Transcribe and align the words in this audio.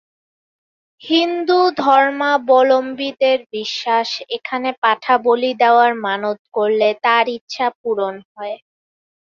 হিন্দু 1.01 1.53
ধর্মাবলম্বীদের 1.79 3.39
বিশ্বাস, 3.53 4.07
এখানে 4.37 4.69
পাঠা 4.83 5.15
বলি 5.27 5.51
দেওয়ার 5.61 5.91
মানত 6.05 6.39
করলে 6.53 6.89
তাঁর 7.03 7.25
ইচ্ছে 7.37 7.65
পূরণ 7.79 8.15
হয়। 8.31 8.55